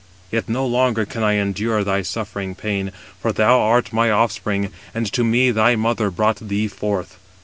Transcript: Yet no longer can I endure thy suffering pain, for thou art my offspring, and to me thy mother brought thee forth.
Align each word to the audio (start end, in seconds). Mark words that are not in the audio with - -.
Yet 0.31 0.49
no 0.49 0.65
longer 0.65 1.05
can 1.05 1.21
I 1.23 1.33
endure 1.33 1.83
thy 1.83 2.01
suffering 2.01 2.55
pain, 2.55 2.91
for 3.21 3.31
thou 3.31 3.59
art 3.59 3.93
my 3.93 4.09
offspring, 4.09 4.71
and 4.95 5.05
to 5.13 5.23
me 5.23 5.51
thy 5.51 5.75
mother 5.75 6.09
brought 6.09 6.37
thee 6.37 6.67
forth. 6.67 7.19